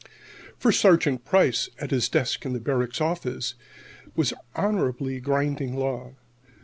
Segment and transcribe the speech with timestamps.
[0.57, 3.53] First Sergeant Price, at his desk in the Barracks office,
[4.15, 6.15] was honorably grinding law.